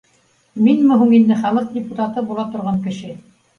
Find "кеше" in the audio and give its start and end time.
2.89-3.17